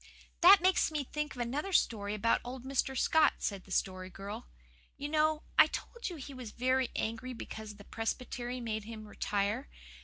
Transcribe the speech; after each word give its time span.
"That 0.41 0.61
makes 0.61 0.89
me 0.89 1.03
think 1.03 1.35
of 1.35 1.41
another 1.41 1.71
story 1.71 2.15
about 2.15 2.41
old 2.43 2.65
Mr. 2.65 2.97
Scott," 2.97 3.33
said 3.37 3.65
the 3.65 3.71
Story 3.71 4.09
Girl. 4.09 4.47
"You 4.97 5.07
know, 5.09 5.43
I 5.59 5.67
told 5.67 6.09
you 6.09 6.15
he 6.15 6.33
was 6.33 6.49
very 6.49 6.89
angry 6.95 7.33
because 7.33 7.75
the 7.75 7.83
Presbytery 7.83 8.59
made 8.59 8.85
him 8.85 9.07
retire. 9.07 9.69